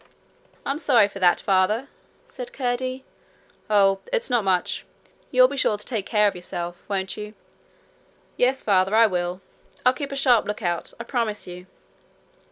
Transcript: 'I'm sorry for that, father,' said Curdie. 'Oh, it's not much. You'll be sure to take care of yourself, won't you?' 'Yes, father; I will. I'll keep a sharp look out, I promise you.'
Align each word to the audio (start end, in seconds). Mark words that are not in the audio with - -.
'I'm 0.65 0.79
sorry 0.79 1.07
for 1.07 1.19
that, 1.19 1.39
father,' 1.41 1.87
said 2.25 2.53
Curdie. 2.53 3.03
'Oh, 3.69 3.99
it's 4.11 4.31
not 4.31 4.43
much. 4.43 4.83
You'll 5.29 5.47
be 5.47 5.55
sure 5.57 5.77
to 5.77 5.85
take 5.85 6.07
care 6.07 6.27
of 6.27 6.33
yourself, 6.35 6.75
won't 6.87 7.17
you?' 7.17 7.35
'Yes, 8.35 8.63
father; 8.63 8.95
I 8.95 9.05
will. 9.05 9.41
I'll 9.85 9.93
keep 9.93 10.11
a 10.11 10.15
sharp 10.15 10.45
look 10.47 10.63
out, 10.63 10.91
I 10.99 11.03
promise 11.03 11.45
you.' 11.45 11.67